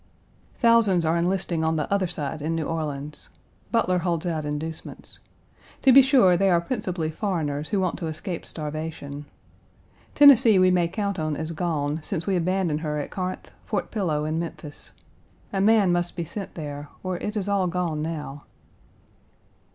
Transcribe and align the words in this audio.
Page 0.55 0.63
188 0.63 0.67
Thousands 0.71 1.05
are 1.05 1.15
enlisting 1.15 1.63
on 1.63 1.75
the 1.75 1.93
other 1.93 2.07
side 2.07 2.41
in 2.41 2.55
New 2.55 2.65
Orleans. 2.65 3.29
Butler 3.71 3.99
holds 3.99 4.25
out 4.25 4.45
inducements. 4.45 5.19
To 5.83 5.91
be 5.91 6.01
sure, 6.01 6.35
they 6.35 6.49
are 6.49 6.59
principally 6.59 7.11
foreigners 7.11 7.69
who 7.69 7.79
want 7.79 7.99
to 7.99 8.07
escape 8.07 8.43
starvation. 8.43 9.25
Tennessee 10.15 10.57
we 10.57 10.71
may 10.71 10.87
count 10.87 11.19
on 11.19 11.37
as 11.37 11.51
gone, 11.51 11.99
since 12.01 12.25
we 12.25 12.35
abandoned 12.35 12.81
her 12.81 12.97
at 12.97 13.11
Corinth, 13.11 13.51
Fort 13.63 13.91
Pillow, 13.91 14.25
and 14.25 14.39
Memphis. 14.39 14.91
A 15.53 15.61
man 15.61 15.91
must 15.91 16.15
be 16.15 16.25
sent 16.25 16.55
there, 16.55 16.89
or 17.03 17.17
it 17.17 17.37
is 17.37 17.47
all 17.47 17.67
gone 17.67 18.01
now. 18.01 18.45